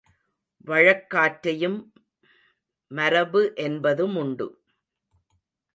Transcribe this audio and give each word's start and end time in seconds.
வழக்காற்றையும் 0.67 1.77
மரபு 2.91 3.53
என்பதுமுண்டு. 3.57 4.47